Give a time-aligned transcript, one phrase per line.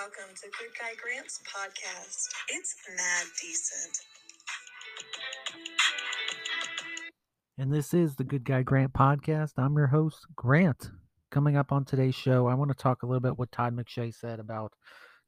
[0.00, 2.28] Welcome to Good Guy Grant's podcast.
[2.48, 3.98] It's mad decent.
[7.58, 9.52] And this is the Good Guy Grant podcast.
[9.58, 10.88] I'm your host, Grant.
[11.30, 14.14] Coming up on today's show, I want to talk a little bit what Todd McShay
[14.14, 14.72] said about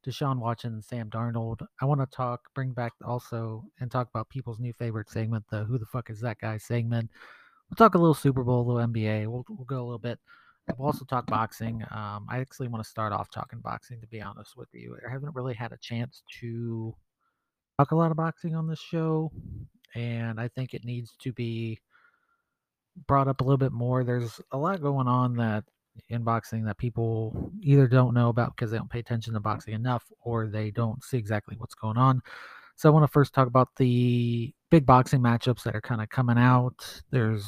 [0.07, 1.59] Deshaun Watson and Sam Darnold.
[1.79, 5.65] I want to talk, bring back also, and talk about people's new favorite segment, the
[5.65, 7.11] Who the Fuck is That Guy segment.
[7.69, 9.27] We'll talk a little Super Bowl, a little NBA.
[9.27, 10.17] We'll, we'll go a little bit.
[10.77, 11.83] We'll also talk boxing.
[11.91, 14.95] Um, I actually want to start off talking boxing, to be honest with you.
[15.07, 16.95] I haven't really had a chance to
[17.77, 19.31] talk a lot of boxing on this show,
[19.93, 21.79] and I think it needs to be
[23.07, 24.03] brought up a little bit more.
[24.03, 25.65] There's a lot going on that
[26.09, 29.73] in boxing that people either don't know about because they don't pay attention to boxing
[29.73, 32.21] enough or they don't see exactly what's going on.
[32.75, 36.09] So I want to first talk about the big boxing matchups that are kind of
[36.09, 37.03] coming out.
[37.11, 37.45] There's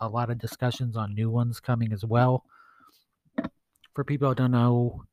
[0.00, 2.44] a lot of discussions on new ones coming as well.
[3.96, 5.04] For people who don't know,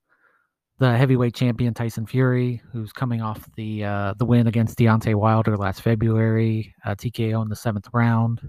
[0.78, 5.56] the heavyweight champion Tyson Fury, who's coming off the uh, the win against Deontay Wilder
[5.56, 8.42] last February, uh, TKO in the seventh round.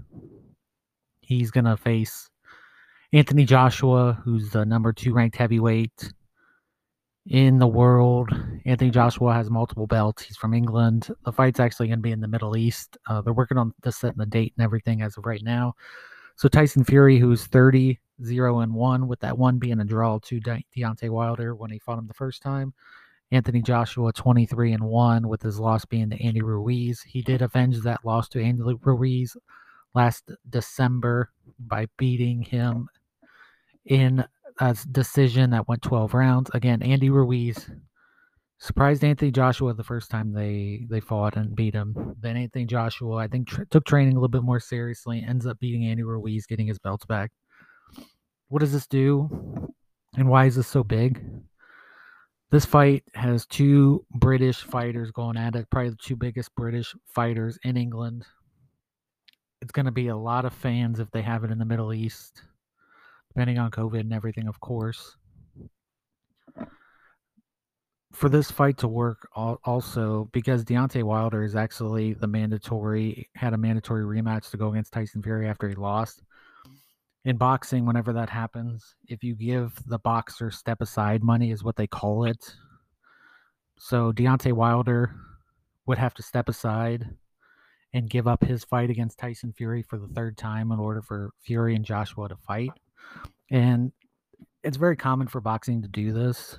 [1.21, 2.29] He's gonna face
[3.13, 6.11] Anthony Joshua, who's the number two ranked heavyweight
[7.27, 8.29] in the world.
[8.65, 10.23] Anthony Joshua has multiple belts.
[10.23, 11.07] He's from England.
[11.23, 12.97] The fight's actually going to be in the Middle East.
[13.09, 15.73] Uh, they're working on the set and the date and everything as of right now.
[16.35, 20.39] So Tyson Fury, who's 30, 0 and 1, with that one being a draw to
[20.39, 22.73] De- Deontay Wilder when he fought him the first time.
[23.31, 27.01] Anthony Joshua, 23 and 1, with his loss being to Andy Ruiz.
[27.01, 29.35] He did avenge that loss to Andy Ruiz
[29.93, 32.87] last December by beating him
[33.85, 34.25] in
[34.59, 36.51] a decision that went 12 rounds.
[36.53, 37.69] Again, Andy Ruiz
[38.57, 42.15] surprised Anthony Joshua the first time they they fought and beat him.
[42.19, 45.85] Then Anthony Joshua, I think, took training a little bit more seriously, ends up beating
[45.85, 47.31] Andy Ruiz, getting his belts back.
[48.49, 49.73] What does this do,
[50.15, 51.23] and why is this so big?
[52.51, 57.57] This fight has two British fighters going at it, probably the two biggest British fighters
[57.63, 58.25] in England.
[59.61, 61.93] It's going to be a lot of fans if they have it in the Middle
[61.93, 62.43] East
[63.35, 65.17] depending on COVID and everything, of course.
[68.13, 73.57] For this fight to work, also because Deontay Wilder is actually the mandatory had a
[73.57, 76.23] mandatory rematch to go against Tyson Fury after he lost.
[77.25, 81.75] In boxing, whenever that happens, if you give the boxer step aside money, is what
[81.75, 82.55] they call it.
[83.77, 85.11] So Deontay Wilder
[85.87, 87.09] would have to step aside
[87.93, 91.31] and give up his fight against Tyson Fury for the third time in order for
[91.41, 92.71] Fury and Joshua to fight.
[93.49, 93.91] And
[94.63, 96.57] it's very common for boxing to do this.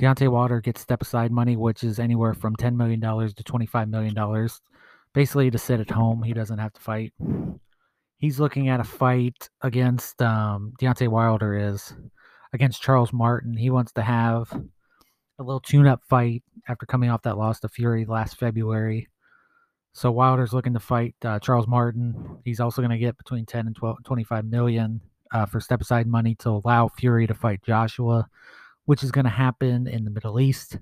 [0.00, 4.48] Deontay Wilder gets step aside money, which is anywhere from $10 million to $25 million,
[5.14, 6.22] basically to sit at home.
[6.22, 7.12] He doesn't have to fight.
[8.22, 11.92] He's looking at a fight against um, Deontay Wilder is
[12.52, 13.56] against Charles Martin.
[13.56, 17.68] He wants to have a little tune up fight after coming off that loss to
[17.68, 19.08] Fury last February.
[19.92, 22.38] So Wilder's looking to fight uh, Charles Martin.
[22.44, 25.00] He's also going to get between 10 and 12, 25 million
[25.32, 28.28] uh, for step aside money to allow Fury to fight Joshua,
[28.84, 30.78] which is going to happen in the Middle East.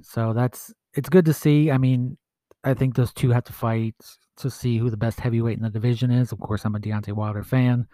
[0.00, 1.70] So that's it's good to see.
[1.70, 2.16] I mean,
[2.64, 3.96] I think those two have to fight
[4.42, 6.32] to see who the best heavyweight in the division is.
[6.32, 7.86] Of course, I'm a Deontay Wilder fan.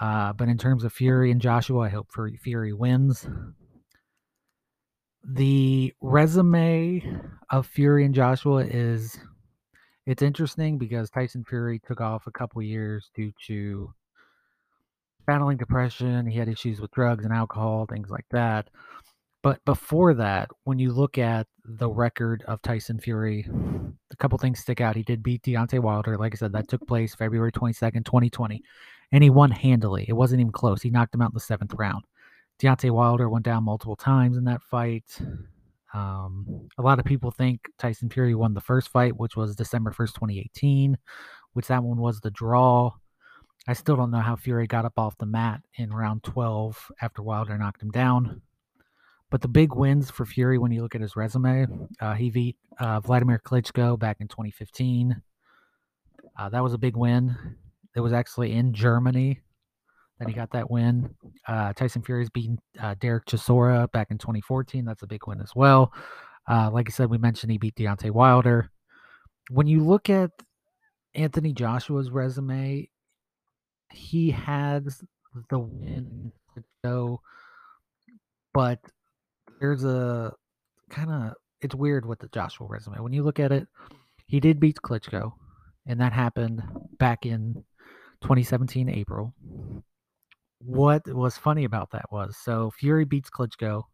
[0.00, 3.28] Uh, but in terms of Fury and Joshua, I hope Fury wins.
[5.22, 7.02] The resume
[7.50, 9.18] of Fury and Joshua is
[10.06, 13.92] it's interesting because Tyson Fury took off a couple years due to
[15.26, 16.26] battling depression.
[16.26, 18.70] He had issues with drugs and alcohol, things like that.
[19.42, 23.48] But before that, when you look at the record of Tyson Fury,
[24.10, 24.96] a couple things stick out.
[24.96, 26.18] He did beat Deontay Wilder.
[26.18, 28.62] Like I said, that took place February 22nd, 2020.
[29.12, 30.04] And he won handily.
[30.06, 30.82] It wasn't even close.
[30.82, 32.04] He knocked him out in the seventh round.
[32.60, 35.18] Deontay Wilder went down multiple times in that fight.
[35.94, 39.90] Um, a lot of people think Tyson Fury won the first fight, which was December
[39.90, 40.98] 1st, 2018,
[41.54, 42.92] which that one was the draw.
[43.66, 47.22] I still don't know how Fury got up off the mat in round 12 after
[47.22, 48.42] Wilder knocked him down.
[49.30, 51.66] But the big wins for Fury, when you look at his resume,
[52.00, 55.22] uh, he beat uh, Vladimir Klitschko back in 2015.
[56.36, 57.36] Uh, that was a big win.
[57.94, 59.40] It was actually in Germany
[60.18, 61.14] that he got that win.
[61.46, 64.84] Uh, Tyson Fury's beaten uh, Derek Chisora back in 2014.
[64.84, 65.92] That's a big win as well.
[66.48, 68.70] Uh, like I said, we mentioned he beat Deontay Wilder.
[69.48, 70.30] When you look at
[71.14, 72.88] Anthony Joshua's resume,
[73.92, 75.02] he has
[75.48, 77.20] the win to go,
[78.52, 78.78] but
[79.60, 80.32] there's a
[80.90, 83.00] kind of it's weird with the Joshua resume.
[83.00, 83.68] When you look at it,
[84.26, 85.32] he did beat Klitschko,
[85.86, 86.62] and that happened
[86.98, 87.64] back in
[88.22, 89.34] 2017 April.
[90.60, 93.84] What was funny about that was so Fury beats Klitschko.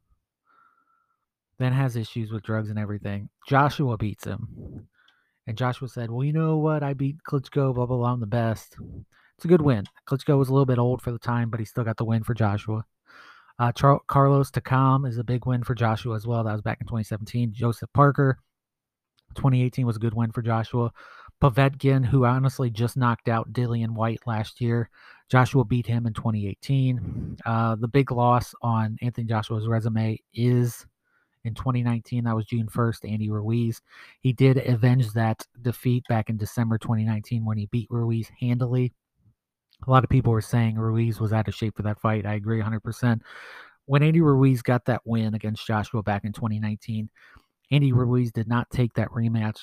[1.58, 3.28] then has issues with drugs and everything.
[3.48, 4.88] Joshua beats him.
[5.46, 6.82] And Joshua said, Well, you know what?
[6.82, 8.12] I beat Klitschko, blah, blah, blah.
[8.12, 8.76] I'm the best.
[9.36, 9.84] It's a good win.
[10.08, 12.24] Klitschko was a little bit old for the time, but he still got the win
[12.24, 12.84] for Joshua.
[13.58, 16.44] Uh, Char- Carlos Takam is a big win for Joshua as well.
[16.44, 17.53] That was back in 2017.
[17.53, 18.38] Joseph Parker,
[19.35, 20.93] 2018 was a good win for Joshua.
[21.41, 24.88] Povetkin, who honestly just knocked out Dillian Whyte last year.
[25.29, 27.37] Joshua beat him in 2018.
[27.44, 30.87] Uh, the big loss on Anthony Joshua's resume is
[31.44, 32.25] in 2019.
[32.25, 33.82] That was June 1st, Andy Ruiz.
[34.20, 38.93] He did avenge that defeat back in December 2019 when he beat Ruiz handily.
[39.87, 42.26] A lot of people were saying Ruiz was out of shape for that fight.
[42.26, 43.20] I agree 100%.
[43.84, 47.08] When Andy Ruiz got that win against Joshua back in 2019,
[47.70, 49.58] Andy Ruiz did not take that rematch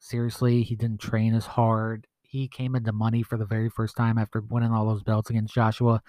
[0.00, 0.62] seriously.
[0.62, 2.06] He didn't train as hard.
[2.22, 5.54] He came into money for the very first time after winning all those belts against
[5.54, 6.02] Joshua,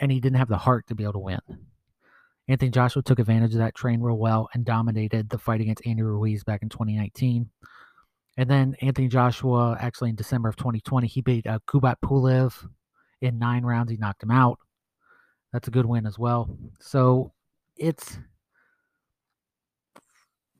[0.00, 1.40] and he didn't have the heart to be able to win.
[2.48, 6.02] Anthony Joshua took advantage of that, trained real well, and dominated the fight against Andy
[6.02, 7.50] Ruiz back in 2019.
[8.38, 12.54] And then Anthony Joshua, actually in December of 2020, he beat uh, Kubrat Pulev
[13.20, 13.90] in nine rounds.
[13.90, 14.58] He knocked him out.
[15.52, 16.48] That's a good win as well.
[16.78, 17.32] So
[17.76, 18.16] it's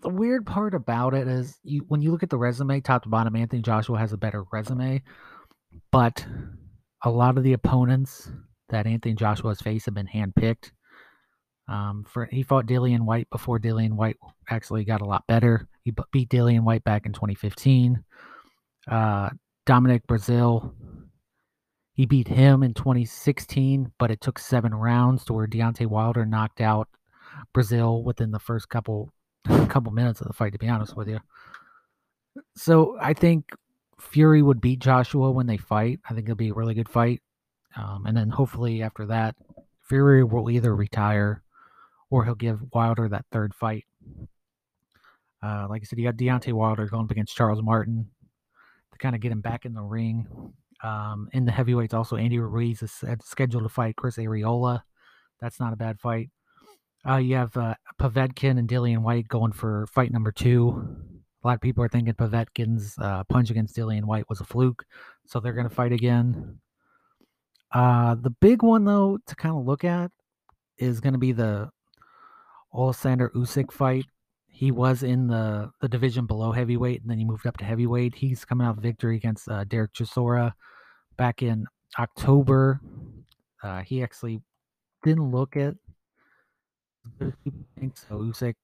[0.00, 3.08] the weird part about it is you when you look at the resume top to
[3.08, 5.02] bottom anthony joshua has a better resume
[5.90, 6.24] but
[7.02, 8.30] a lot of the opponents
[8.68, 10.70] that anthony joshua has faced have been handpicked
[11.66, 14.16] um, for he fought dillian Whyte before dillian Whyte
[14.48, 18.04] actually got a lot better he beat dillian Whyte back in 2015
[18.90, 19.28] uh,
[19.66, 20.72] dominic Breazeale,
[21.92, 26.60] he beat him in 2016 but it took seven rounds to where Deontay wilder knocked
[26.60, 26.88] out
[27.54, 29.12] Breazeale within the first couple
[29.68, 31.20] couple minutes of the fight, to be honest with you.
[32.56, 33.50] So I think
[34.00, 36.00] Fury would beat Joshua when they fight.
[36.08, 37.22] I think it'll be a really good fight.
[37.76, 39.36] Um, and then hopefully after that,
[39.88, 41.42] Fury will either retire
[42.10, 43.84] or he'll give Wilder that third fight.
[45.42, 48.08] Uh, like I said, you got Deontay Wilder going up against Charles Martin
[48.92, 50.26] to kind of get him back in the ring.
[50.82, 54.82] Um, in the heavyweights, also Andy Ruiz is scheduled to fight Chris Arreola.
[55.40, 56.30] That's not a bad fight.
[57.08, 60.96] Uh, you have uh, Povetkin and Dillian Whyte going for fight number two.
[61.42, 64.84] A lot of people are thinking Povetkin's uh, punch against Dillian Whyte was a fluke,
[65.24, 66.58] so they're going to fight again.
[67.70, 70.10] Uh, the big one, though, to kind of look at
[70.78, 71.70] is going to be the
[72.74, 74.06] Alexander Usyk fight.
[74.58, 78.16] He was in the, the division below heavyweight, and then he moved up to heavyweight.
[78.16, 80.52] He's coming off victory against uh, Derek Chisora
[81.16, 81.64] back in
[81.96, 82.80] October.
[83.62, 84.40] Uh, he actually
[85.04, 85.76] didn't look think
[87.94, 88.16] so.
[88.18, 88.56] Usyk,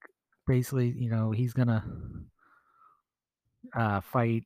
[0.48, 1.84] basically, you know, he's gonna
[3.72, 4.42] uh, fight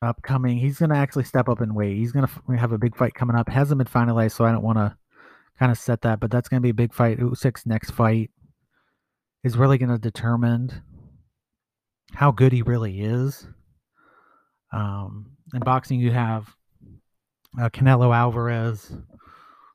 [0.00, 0.56] upcoming.
[0.56, 1.98] He's gonna actually step up in weight.
[1.98, 3.50] He's gonna have a big fight coming up.
[3.50, 4.96] Hasn't been finalized, so I don't want to
[5.58, 6.18] kind of set that.
[6.18, 7.18] But that's gonna be a big fight.
[7.18, 8.30] Usyk's next fight
[9.44, 10.82] is really gonna determine
[12.12, 13.46] how good he really is.
[14.72, 16.48] Um, in boxing, you have
[17.60, 18.92] uh, Canelo Alvarez,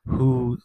[0.06, 0.58] who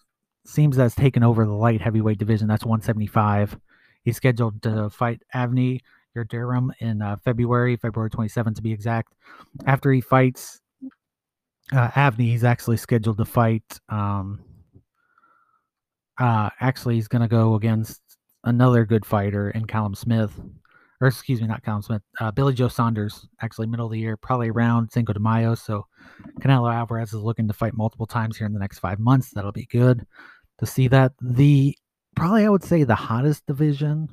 [0.46, 2.48] seems that's taken over the light heavyweight division.
[2.48, 3.58] That's 175.
[4.04, 5.80] He's scheduled to fight Avni
[6.16, 9.14] Yildirim in uh, February, February 27th to be exact.
[9.66, 10.62] After he fights
[11.74, 13.80] uh, Avni, he's actually scheduled to fight.
[13.90, 14.44] Um,
[16.20, 18.02] uh, actually, he's going to go against
[18.46, 20.32] another good fighter in Callum Smith,
[21.02, 23.28] or excuse me, not Callum Smith, uh, Billy Joe Saunders.
[23.42, 25.56] Actually, middle of the year, probably around Cinco de Mayo.
[25.56, 25.86] So
[26.40, 29.32] Canelo Alvarez is looking to fight multiple times here in the next five months.
[29.32, 30.06] That'll be good
[30.60, 31.14] to see that.
[31.22, 31.78] The
[32.16, 34.10] probably I would say the hottest division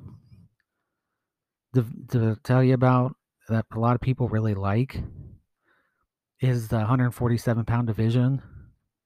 [1.74, 3.16] to, to tell you about
[3.48, 5.00] that a lot of people really like
[6.40, 8.42] is the 147 pound division.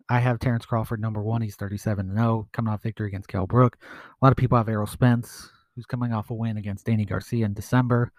[0.08, 1.42] I have Terrence Crawford number one.
[1.42, 3.76] He's 37 0, coming off victory against Kell Brook.
[3.82, 7.44] A lot of people have Errol Spence, who's coming off a win against Danny Garcia
[7.44, 8.12] in December.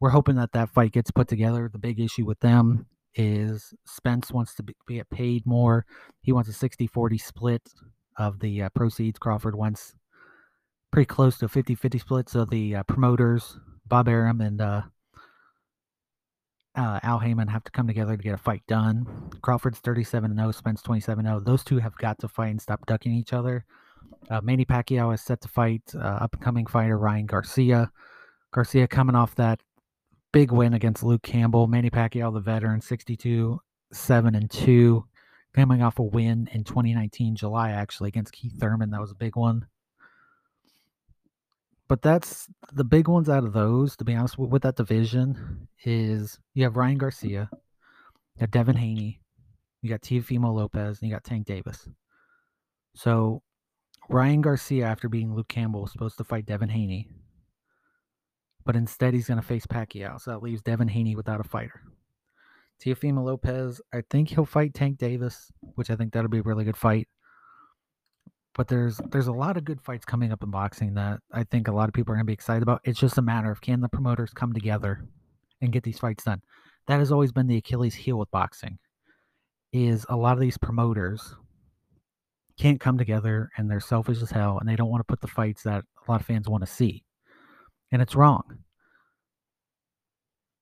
[0.00, 1.68] We're hoping that that fight gets put together.
[1.70, 5.84] The big issue with them is Spence wants to be, get paid more.
[6.22, 7.62] He wants a 60 40 split
[8.16, 9.18] of the uh, proceeds.
[9.18, 9.94] Crawford wants
[10.90, 12.28] pretty close to a 50 50 split.
[12.30, 14.82] So the uh, promoters, Bob Arum and uh,
[16.74, 19.30] uh, Al Haymon, have to come together to get a fight done.
[19.42, 21.40] Crawford's 37 0, Spence 27 0.
[21.40, 23.64] Those two have got to fight and stop ducking each other.
[24.30, 27.90] Uh, Manny Pacquiao is set to fight uh, upcoming fighter Ryan Garcia.
[28.52, 29.60] Garcia coming off that
[30.32, 31.66] big win against Luke Campbell.
[31.66, 33.60] Manny Pacquiao, the veteran, 62
[33.92, 35.04] 7 and 2
[35.54, 38.90] coming off a win in 2019 July actually against Keith Thurman.
[38.90, 39.66] That was a big one.
[41.92, 43.98] But that's the big ones out of those.
[43.98, 48.76] To be honest with, with that division, is you have Ryan Garcia, you got Devin
[48.76, 49.20] Haney,
[49.82, 51.86] you got Teofimo Lopez, and you got Tank Davis.
[52.94, 53.42] So
[54.08, 57.10] Ryan Garcia, after beating Luke Campbell, was supposed to fight Devin Haney,
[58.64, 60.18] but instead he's going to face Pacquiao.
[60.18, 61.82] So that leaves Devin Haney without a fighter.
[62.82, 66.64] Teofimo Lopez, I think he'll fight Tank Davis, which I think that'll be a really
[66.64, 67.06] good fight.
[68.54, 71.68] But there's there's a lot of good fights coming up in boxing that I think
[71.68, 72.82] a lot of people are going to be excited about.
[72.84, 75.06] It's just a matter of can the promoters come together
[75.60, 76.42] and get these fights done.
[76.86, 78.78] That has always been the Achilles heel with boxing.
[79.72, 81.34] Is a lot of these promoters
[82.58, 85.26] can't come together and they're selfish as hell and they don't want to put the
[85.26, 87.04] fights that a lot of fans want to see.
[87.90, 88.42] And it's wrong.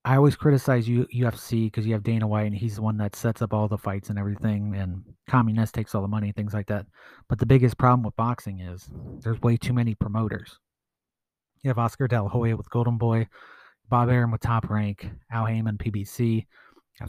[0.05, 3.15] I always criticize you UFC because you have Dana White and he's the one that
[3.15, 6.55] sets up all the fights and everything, and Communist takes all the money and things
[6.55, 6.87] like that.
[7.29, 8.89] But the biggest problem with boxing is
[9.23, 10.59] there's way too many promoters.
[11.63, 13.29] You have Oscar De La Hoya with Golden Boy,
[13.91, 16.47] Bob Arum with Top Rank, Al Haymon PBC,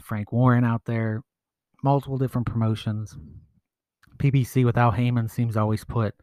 [0.02, 1.22] Frank Warren out there,
[1.82, 3.16] multiple different promotions.
[4.18, 6.14] PBC with Al Haymon seems always put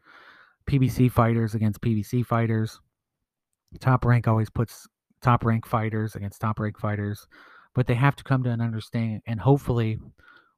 [0.68, 2.80] PBC fighters against PBC fighters.
[3.80, 4.86] Top Rank always puts
[5.22, 7.26] top rank fighters against top rank fighters,
[7.74, 9.22] but they have to come to an understanding.
[9.26, 9.98] And hopefully,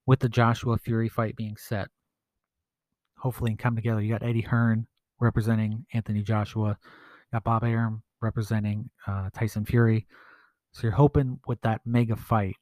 [0.07, 1.89] with the Joshua Fury fight being set,
[3.17, 4.01] hopefully, and come together.
[4.01, 4.87] You got Eddie Hearn
[5.21, 10.07] representing Anthony Joshua, you got Bob Arum representing uh, Tyson Fury.
[10.73, 12.57] So you're hoping with that mega fight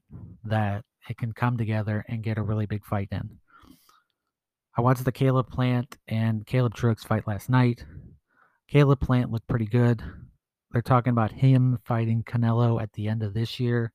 [0.45, 3.39] that it can come together and get a really big fight in.
[4.77, 7.85] I watched the Caleb Plant and Caleb Truax fight last night.
[8.69, 10.03] Caleb Plant looked pretty good
[10.73, 13.93] they're talking about him fighting Canelo at the end of this year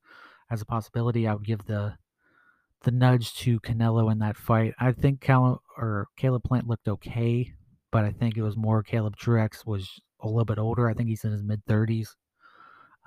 [0.52, 1.28] as a possibility.
[1.28, 1.96] I would give the
[2.84, 4.74] the nudge to Canelo in that fight.
[4.80, 7.52] I think Cal or Caleb Plant looked okay,
[7.92, 10.88] but I think it was more Caleb Truax was a little bit older.
[10.88, 12.16] I think he's in his mid thirties.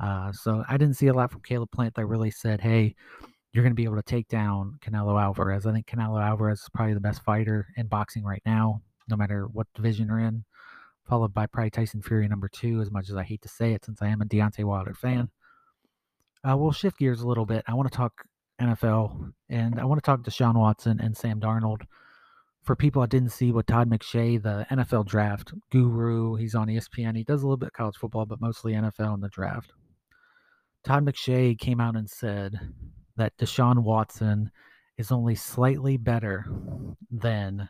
[0.00, 2.94] Uh, so I didn't see a lot from Caleb Plant that really said, "Hey,
[3.52, 6.68] you're going to be able to take down Canelo Alvarez." I think Canelo Alvarez is
[6.75, 10.44] probably the best fighter in boxing right now, no matter what division you're in
[11.09, 13.85] followed by probably Tyson Fury number two, as much as I hate to say it,
[13.85, 15.31] since I am a Deontay Wilder fan.
[16.49, 17.65] Uh, we'll shift gears a little bit.
[17.67, 18.25] I want to talk
[18.61, 21.83] NFL, and I want to talk to Deshaun Watson and Sam Darnold.
[22.62, 27.17] For people that didn't see what Todd McShay, the NFL draft guru, he's on ESPN.
[27.17, 29.73] He does a little bit college football, but mostly NFL in the draft.
[30.85, 32.59] Todd McShay came out and said
[33.17, 34.50] that Deshaun Watson
[34.99, 36.45] is only slightly better
[37.11, 37.69] than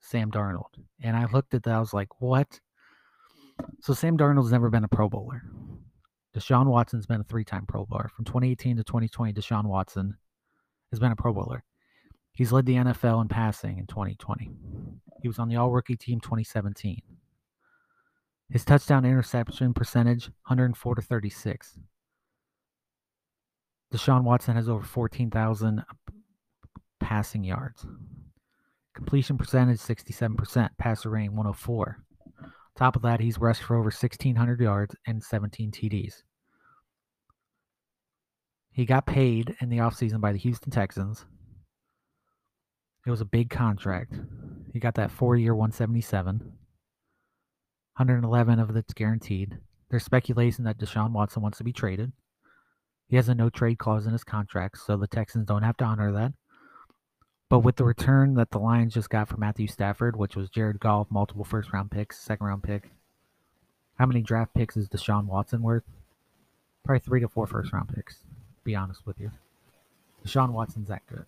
[0.00, 0.70] Sam Darnold.
[1.02, 2.60] And I looked at that, I was like, what?
[3.80, 5.42] So Sam Darnold's never been a Pro Bowler.
[6.34, 8.10] Deshaun Watson's been a three-time Pro Bowler.
[8.14, 10.16] From 2018 to 2020, Deshaun Watson
[10.90, 11.64] has been a Pro Bowler.
[12.32, 14.50] He's led the NFL in passing in 2020.
[15.22, 17.00] He was on the All-Rookie team 2017.
[18.50, 21.78] His touchdown interception percentage 104 to 36.
[23.92, 25.82] Deshaun Watson has over 14,000
[27.00, 27.86] passing yards.
[28.94, 32.05] Completion percentage 67%, passer rating 104.
[32.76, 36.22] Top of that, he's rushed for over 1,600 yards and 17 TDs.
[38.70, 41.24] He got paid in the offseason by the Houston Texans.
[43.06, 44.12] It was a big contract.
[44.72, 46.38] He got that four year 177.
[47.96, 49.56] 111 of it's guaranteed.
[49.88, 52.12] There's speculation that Deshaun Watson wants to be traded.
[53.08, 55.84] He has a no trade clause in his contract, so the Texans don't have to
[55.84, 56.32] honor that.
[57.48, 60.80] But with the return that the Lions just got for Matthew Stafford, which was Jared
[60.80, 62.90] Goff, multiple first round picks, second round pick,
[63.98, 65.84] how many draft picks is Deshaun Watson worth?
[66.84, 68.24] Probably three to four first round picks,
[68.64, 69.30] be honest with you.
[70.24, 71.24] Deshaun Watson's that good.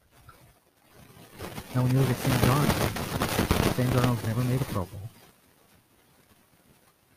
[1.75, 5.00] Now, when you look at Sam Darnold, Sam Darnold's never made a Pro Bowl.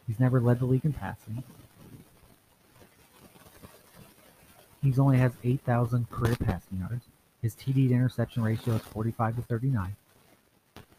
[0.06, 1.44] He's never led the league in passing.
[4.84, 7.06] He's only has 8,000 career passing yards.
[7.42, 9.96] His TD to interception ratio is 45 to 39.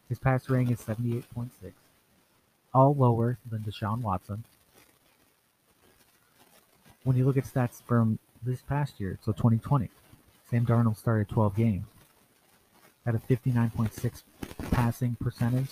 [0.09, 1.51] His pass rating is 78.6,
[2.75, 4.45] all lower than Deshaun Watson.
[7.05, 9.89] When you look at stats from this past year, so 2020,
[10.51, 11.87] Sam Darnold started 12 games,
[13.07, 14.23] had a 59.6
[14.71, 15.71] passing percentage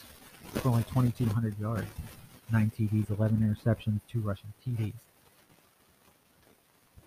[0.55, 1.91] for only 2,200 yards,
[2.53, 4.95] 9 TDs, 11 interceptions, 2 rushing TDs.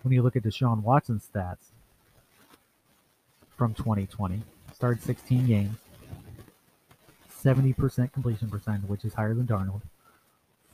[0.02, 1.72] When you look at Deshaun Watson's stats,
[3.56, 4.42] from 2020.
[4.74, 5.76] Started 16 games.
[7.42, 9.82] 70% completion percentage, which is higher than Darnold.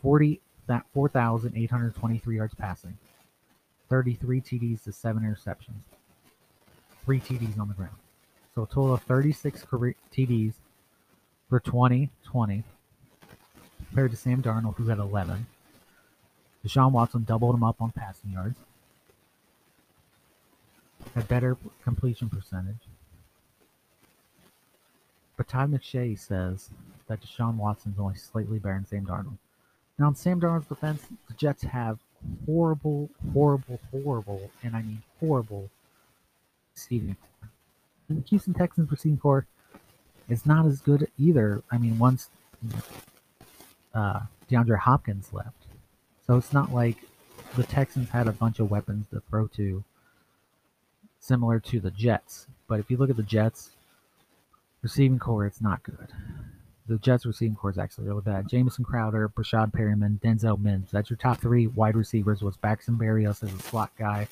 [0.03, 2.97] 40 that 4,823 yards passing.
[3.89, 5.83] 33 TDs to 7 interceptions.
[7.05, 7.97] 3 TDs on the ground.
[8.55, 10.55] So a total of 36 career TDs
[11.49, 12.63] for 2020
[13.89, 15.47] compared to Sam Darnold, who had 11.
[16.65, 18.61] Deshaun Watson doubled him up on passing yards
[21.17, 22.83] a better completion percentage,
[25.37, 26.71] But Todd McShay says
[27.09, 29.39] that Deshaun Watson's only slightly better than Sam Darnold.
[29.99, 31.99] Now, in Sam Darnold's defense, the Jets have
[32.47, 35.71] horrible, horrible, horrible, and I mean horrible
[36.75, 37.17] receiving.
[38.09, 39.47] And the Houston Texans receiving corps
[40.29, 41.63] is not as good either.
[41.71, 42.29] I mean, once
[43.95, 45.67] uh, DeAndre Hopkins left,
[46.27, 46.97] so it's not like
[47.57, 49.83] the Texans had a bunch of weapons to throw to,
[51.21, 52.47] similar to the Jets.
[52.67, 53.71] But if you look at the Jets
[54.83, 56.09] receiving corps, it's not good.
[56.89, 58.49] The Jets receiving corps is actually really bad.
[58.49, 60.91] Jamison Crowder, Breshad Perriman, Denzel Mims.
[60.91, 62.43] That's your top three wide receivers.
[62.43, 64.27] Was Braxton Berrios as a slot guy.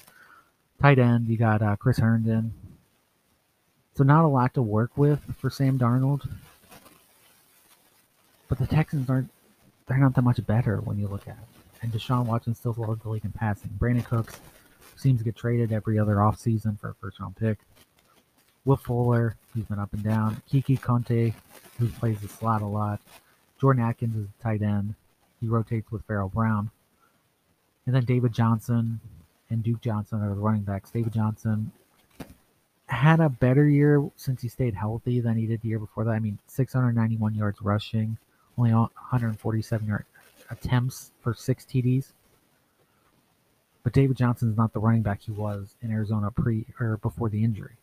[0.80, 2.52] Tight end, you got uh, Chris Herndon.
[3.95, 6.28] So not a lot to work with for Sam Darnold.
[8.49, 9.30] But the Texans aren't
[9.87, 11.83] they're not that much better when you look at it.
[11.83, 13.71] And Deshaun Watson still leads the league in passing.
[13.78, 14.38] Brandin Cooks
[14.99, 17.59] seems to get traded every other offseason for a first round pick.
[18.64, 20.43] Will Fuller, who's been up and down.
[20.50, 21.35] Keke Coutee,
[21.78, 23.00] who plays the slot a lot.
[23.61, 24.95] Jordan Akins is a tight end.
[25.40, 26.71] He rotates with Pharaoh Brown.
[27.87, 29.00] And then David Johnson
[29.50, 30.90] and Duke Johnson are the running backs.
[30.90, 31.73] David Johnson
[32.87, 36.11] had a better year since he stayed healthy than he did the year before that.
[36.11, 38.19] I mean, 691 yards rushing,
[38.57, 40.05] only 147 yard
[40.50, 42.12] attempts for six TDs.
[43.82, 47.28] But David Johnson is not the running back he was in Arizona pre or before
[47.28, 47.76] the injury.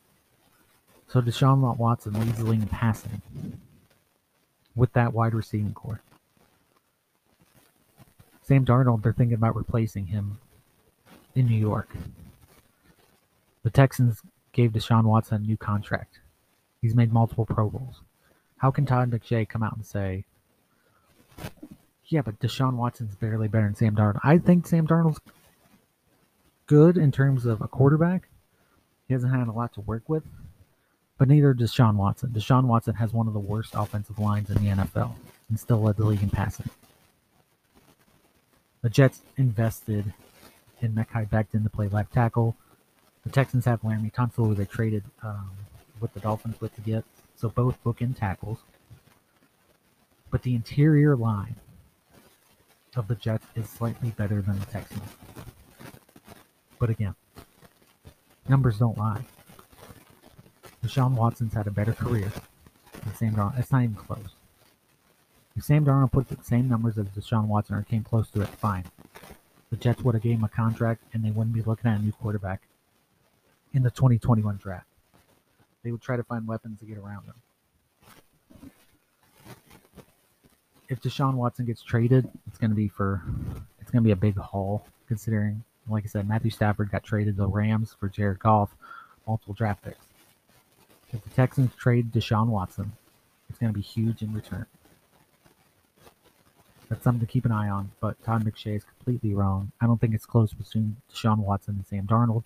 [1.08, 3.22] So Deshaun Watson leads the league in passing
[4.76, 6.02] with that wide receiving corps.
[8.42, 10.38] Sam Darnold, they're thinking about replacing him
[11.34, 11.90] in New York.
[13.64, 14.22] The Texans
[14.52, 16.20] gave Deshaun Watson a new contract.
[16.82, 18.02] He's made multiple Pro Bowls.
[18.58, 20.26] How can Todd McShay come out and say,
[22.08, 24.20] yeah, but Deshaun Watson's barely better than Sam Darnold?
[24.24, 25.20] I think Sam Darnold's
[26.66, 28.28] good in terms of a quarterback.
[29.08, 30.24] He hasn't had a lot to work with,
[31.18, 32.32] but neither does Deshaun Watson.
[32.32, 35.14] Deshaun Watson has one of the worst offensive lines in the NFL
[35.50, 36.70] and still led the league in passing.
[38.82, 40.14] The Jets invested
[40.82, 42.56] in Mekhi Becton to play left tackle.
[43.24, 45.50] The Texans have Laremy Tunsil, who they traded um,
[46.00, 47.04] with the Dolphins with to get.
[47.36, 48.60] So both bookend tackles.
[50.30, 51.56] But the interior line
[52.96, 55.02] of the Jets is slightly better than the Texans.
[56.80, 57.16] But again,
[58.48, 59.22] numbers don't lie.
[60.84, 62.32] Deshaun Watson's had a better career
[63.04, 63.60] than Sam Darnold.
[63.60, 64.36] It's not even close.
[65.56, 68.48] If Sam Darnold put the same numbers as Deshaun Watson or came close to it,
[68.48, 68.84] fine.
[69.72, 72.04] The Jets would have gave him a contract and they wouldn't be looking at a
[72.04, 72.62] new quarterback
[73.74, 74.86] in the 2021 draft.
[75.84, 78.72] They would try to find weapons to get around him.
[80.88, 83.24] If Deshaun Watson gets traded, it's going to be for
[83.80, 87.36] it's going to be a big haul considering like I said, Matthew Stafford got traded
[87.36, 88.76] to the Rams for Jared Goff,
[89.28, 90.06] multiple draft picks.
[91.14, 92.92] If the Texans trade Deshaun Watson,
[93.50, 94.66] it's going to be huge in return.
[96.90, 99.72] That's something to keep an eye on, but Todd McShay is completely wrong.
[99.82, 102.44] I don't think it's close between Deshaun Watson and Sam Darnold.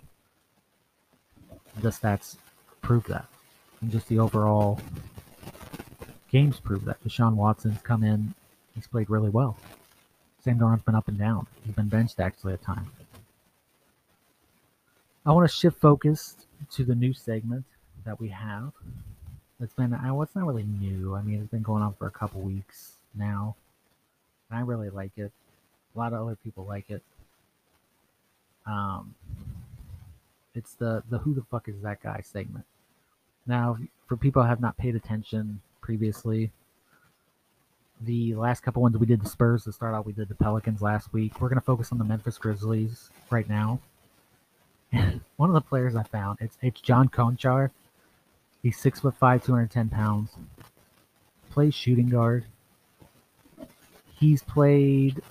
[1.80, 2.36] The stats
[2.80, 3.26] prove that.
[3.80, 4.80] And just the overall
[6.30, 7.02] games prove that.
[7.04, 8.34] Deshaun Watson's come in,
[8.74, 9.56] he's played really well.
[10.42, 11.46] Sam Darnold's been up and down.
[11.64, 12.88] He's been benched actually at times.
[15.24, 16.34] I want to shift focus
[16.72, 17.64] to the new segment
[18.04, 18.72] that we have.
[19.60, 21.14] It's been, I well, it's not really new.
[21.14, 23.56] I mean, it's been going on for a couple weeks now.
[24.48, 25.30] And I really like it.
[25.94, 27.02] A lot of other people like it.
[28.66, 29.14] Um,
[30.54, 32.64] it's the the who the fuck is that guy segment.
[33.46, 36.50] Now, for people who have not paid attention previously,
[38.00, 40.06] the last couple ones we did the Spurs to start out.
[40.06, 41.40] We did the Pelicans last week.
[41.40, 43.80] We're gonna focus on the Memphis Grizzlies right now.
[44.92, 47.70] One of the players I found it's it's John Konchar.
[48.62, 50.30] He's six foot five, two hundred ten pounds.
[51.50, 52.44] Plays shooting guard.
[54.18, 55.22] He's played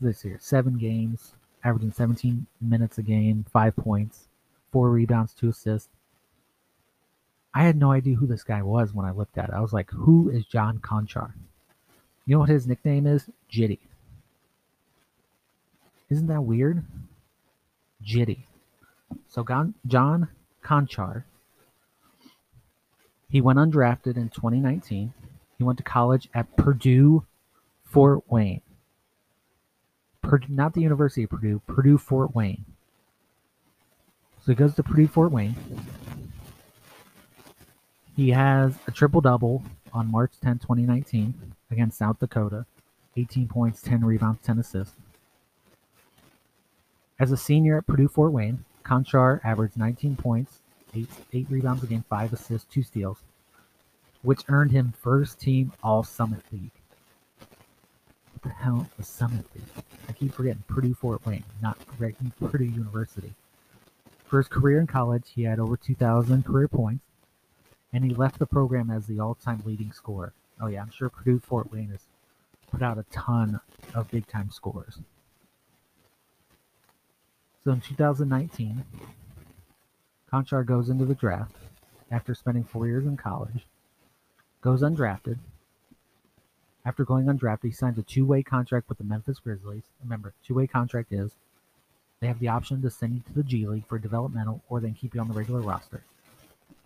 [0.00, 4.28] this year seven games, averaging seventeen minutes a game, five points,
[4.72, 5.88] four rebounds, two assists.
[7.54, 9.54] I had no idea who this guy was when I looked at it.
[9.54, 11.32] I was like, "Who is John Konchar?
[12.26, 13.30] You know what his nickname is?
[13.50, 13.78] Jitty.
[16.10, 16.84] Isn't that weird?
[18.04, 18.46] Jitty.
[19.28, 19.44] So
[19.86, 20.28] John
[20.62, 21.24] Konchar,
[23.28, 25.12] he went undrafted in 2019.
[25.58, 27.24] He went to college at Purdue
[27.84, 28.60] Fort Wayne.
[30.22, 32.64] Purdue, not the University of Purdue, Purdue Fort Wayne.
[34.40, 35.56] So he goes to Purdue Fort Wayne.
[38.16, 41.34] He has a triple double on March 10, 2019
[41.70, 42.66] against South Dakota
[43.16, 44.96] 18 points, 10 rebounds, 10 assists.
[47.24, 50.60] As a senior at Purdue Fort Wayne, Konchar averaged 19 points,
[50.94, 53.22] eight, eight rebounds a game, five assists, two steals.
[54.20, 56.70] which earned him first team All Summit League.
[57.38, 59.84] What the hell is Summit League?
[60.06, 63.32] I keep forgetting Purdue Fort Wayne, not Purdue University.
[64.26, 67.06] For his career in college, he had over 2,000 career points,
[67.90, 70.34] and he left the program as the all time leading scorer.
[70.60, 72.04] Oh, yeah, I'm sure Purdue Fort Wayne has
[72.70, 73.60] put out a ton
[73.94, 74.98] of big time scores.
[77.64, 78.84] So in 2019,
[80.30, 81.56] Konchar goes into the draft
[82.10, 83.66] after spending four years in college,
[84.60, 85.38] goes undrafted.
[86.84, 89.84] After going undrafted, he signs a two way contract with the Memphis Grizzlies.
[90.02, 91.36] Remember, two way contract is
[92.20, 94.92] they have the option to send you to the G League for developmental or then
[94.92, 96.02] keep you on the regular roster.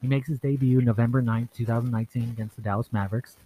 [0.01, 3.37] He makes his debut November 9th, 2019 against the Dallas Mavericks.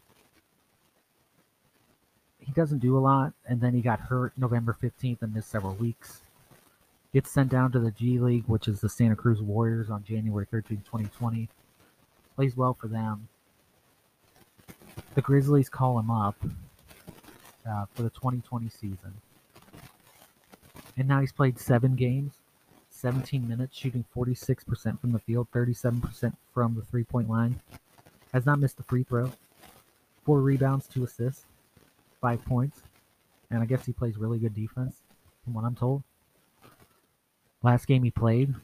[2.39, 5.75] He doesn't do a lot, and then he got hurt November 15th and missed several
[5.75, 6.22] weeks.
[7.13, 10.47] Gets sent down to the G League, which is the Santa Cruz Warriors, on January
[10.51, 11.49] 13, 2020.
[12.37, 13.29] Plays well for them.
[15.15, 16.37] The Grizzlies call him up
[17.69, 19.15] uh, for the 2020 season.
[20.97, 22.33] And now he's played seven games,
[22.91, 27.61] 17 minutes, shooting 46% from the field, 37% from the three point line.
[28.33, 29.31] Has not missed a free throw.
[30.25, 31.45] Four rebounds, two assists,
[32.23, 32.81] five points.
[33.51, 35.03] And I guess he plays really good defense,
[35.45, 36.03] from what I'm told.
[37.63, 38.55] Last game he played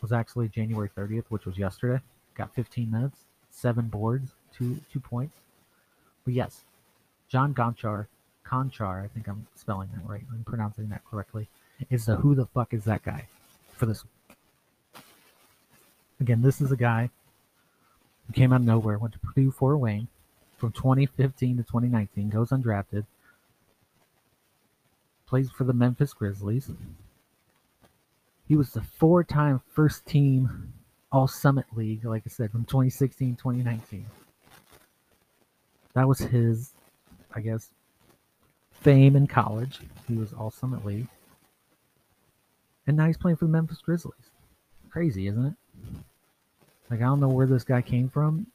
[0.00, 2.02] was actually January 30th, which was yesterday.
[2.34, 5.36] Got 15 minutes, seven boards, two two points.
[6.24, 6.64] But yes,
[7.28, 8.06] John Gonchar,
[8.46, 10.24] Konchar, I think I'm spelling that right.
[10.32, 11.48] I'm pronouncing that correctly.
[11.90, 13.26] Is the who the fuck is that guy
[13.74, 14.04] for this?
[16.20, 17.10] Again, this is a guy
[18.26, 20.08] who came out of nowhere, went to Purdue Fort Wayne
[20.56, 23.06] from 2015 to 2019, goes undrafted,
[25.26, 26.70] plays for the Memphis Grizzlies,
[28.52, 30.74] he was the four time first team
[31.10, 34.04] All Summit League, like I said, from 2016 2019.
[35.94, 36.72] That was his,
[37.34, 37.70] I guess,
[38.70, 39.80] fame in college.
[40.06, 41.08] He was All Summit League.
[42.86, 44.28] And now he's playing for the Memphis Grizzlies.
[44.90, 45.54] Crazy, isn't it?
[46.90, 48.46] Like, I don't know where this guy came from.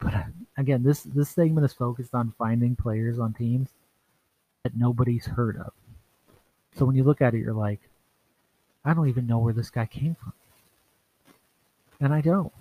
[0.00, 0.24] But uh,
[0.56, 3.68] again, this, this segment is focused on finding players on teams
[4.64, 5.72] that nobody's heard of.
[6.76, 7.78] So when you look at it, you're like,
[8.84, 10.32] I don't even know where this guy came from.
[12.00, 12.52] And I don't.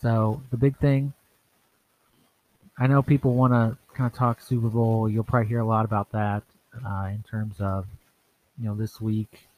[0.00, 1.14] So the big thing,
[2.78, 5.08] I know people want to kind of talk Super Bowl.
[5.08, 6.42] You'll probably hear a lot about that
[6.86, 7.86] uh, in terms of,
[8.58, 9.48] you know, this week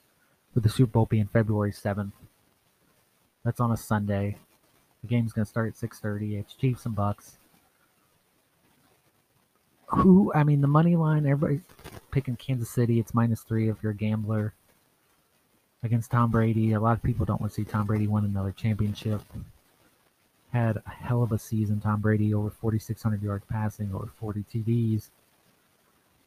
[0.55, 2.13] with the Super Bowl being February 7th.
[3.45, 4.37] That's on a Sunday.
[5.03, 6.41] The game's going to start at 6:30.
[6.41, 7.39] It's Chiefs and Bucks.
[9.87, 10.33] Who?
[10.35, 11.25] I mean, the money line.
[11.25, 11.63] Everybody's
[12.11, 12.99] picking Kansas City.
[12.99, 14.53] It's minus three if you're a gambler
[15.83, 16.73] against Tom Brady.
[16.73, 19.23] A lot of people don't want to see Tom Brady win another championship.
[20.53, 21.81] Had a hell of a season.
[21.81, 25.11] Tom Brady over 4,600 yards passing, over 40 TDs.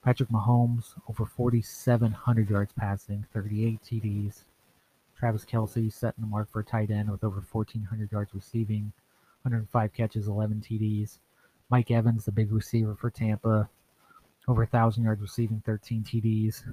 [0.04, 4.44] Patrick Mahomes over 4,700 yards passing, 38 TDs.
[5.18, 8.92] Travis Kelce setting the mark for a tight end with over 1,400 yards receiving,
[9.44, 11.20] 105 catches, 11 TDs.
[11.70, 13.70] Mike Evans, the big receiver for Tampa,
[14.48, 16.64] over 1,000 yards receiving, 13 TDs.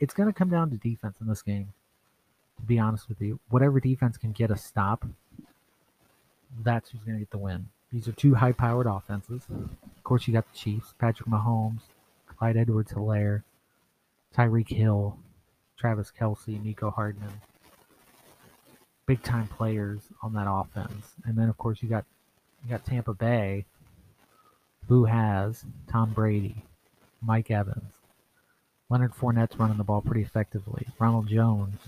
[0.00, 1.72] It's going to come down to defense in this game
[2.64, 3.38] to be honest with you.
[3.50, 5.04] Whatever defense can get a stop,
[6.62, 7.68] that's who's going to get the win.
[7.92, 9.42] These are two high powered offenses.
[9.50, 11.82] Of course, you got the Chiefs, Patrick Mahomes,
[12.26, 13.42] Clyde Edwards Helaire,
[14.36, 15.18] Tyreek Hill,
[15.78, 17.40] Travis Kelce, Mecole Hardman.
[19.06, 21.14] Big time players on that offense.
[21.26, 22.04] And then of course you got
[22.64, 23.66] you got Tampa Bay,
[24.88, 26.64] who has Tom Brady,
[27.20, 27.92] Mike Evans,
[28.88, 31.80] Leonard Fournette's running the ball pretty effectively, Ronald Jones,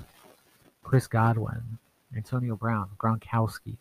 [0.87, 1.79] Chris Godwin,
[2.17, 3.77] Antonio Brown, Gronkowski.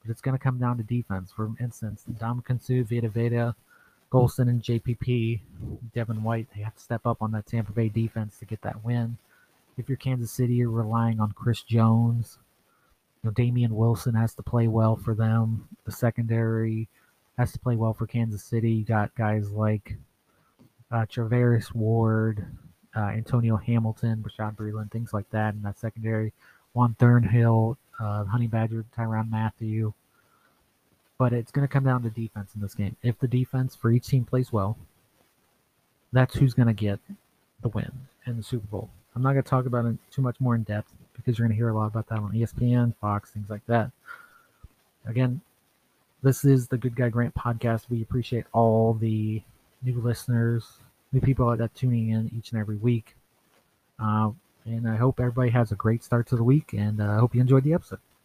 [0.00, 1.30] But it's going to come down to defense.
[1.30, 3.52] For instance, Ndamukong Suh, Vita Vea,
[4.10, 5.40] Golston, and JPP,
[5.94, 8.82] Devin White, they have to step up on that Tampa Bay defense to get that
[8.82, 9.18] win.
[9.76, 12.38] If you're Kansas City, you're relying on Chris Jones.
[13.22, 15.68] You know, Damien Wilson has to play well for them.
[15.84, 16.88] The secondary
[17.36, 18.72] has to play well for Kansas City.
[18.72, 19.98] You got guys like
[20.90, 22.46] uh, Charvarius Ward,
[22.96, 26.32] uh, Antonio Hamilton, Bashaud Breeland, things like that in that secondary.
[26.72, 29.94] Juan Thornhill, uh, Honey Badger, Tyrann Mathieu.
[31.18, 32.96] But it's going to come down to defense in this game.
[33.02, 34.76] If the defense for each team plays well,
[36.12, 36.98] that's who's going to get
[37.62, 37.90] the win
[38.26, 38.90] in the Super Bowl.
[39.14, 41.56] I'm not going to talk about it too much more in depth because you're going
[41.56, 43.92] to hear a lot about that on ESPN, Fox, things like that.
[45.06, 45.40] Again,
[46.22, 47.90] this is the Good Guy Grant podcast.
[47.90, 49.42] We appreciate all the
[49.82, 50.78] new listeners,
[51.14, 53.14] new people that tuning in each and every week.
[53.98, 54.30] Uh,
[54.66, 57.34] and I hope everybody has a great start to the week, and uh, I hope
[57.34, 58.00] you enjoyed the episode.